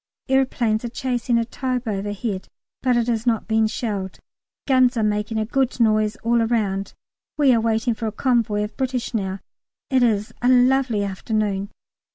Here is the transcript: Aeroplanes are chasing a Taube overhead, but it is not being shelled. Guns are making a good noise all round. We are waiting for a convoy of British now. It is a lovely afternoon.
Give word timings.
Aeroplanes 0.29 0.83
are 0.83 0.89
chasing 0.89 1.37
a 1.37 1.45
Taube 1.45 1.87
overhead, 1.87 2.47
but 2.81 2.97
it 2.97 3.07
is 3.07 3.27
not 3.27 3.47
being 3.47 3.67
shelled. 3.67 4.17
Guns 4.67 4.97
are 4.97 5.03
making 5.03 5.37
a 5.37 5.45
good 5.45 5.79
noise 5.79 6.15
all 6.23 6.39
round. 6.43 6.95
We 7.37 7.53
are 7.53 7.61
waiting 7.61 7.93
for 7.93 8.07
a 8.07 8.11
convoy 8.11 8.63
of 8.63 8.75
British 8.75 9.13
now. 9.13 9.41
It 9.91 10.01
is 10.01 10.33
a 10.41 10.49
lovely 10.49 11.03
afternoon. 11.03 11.69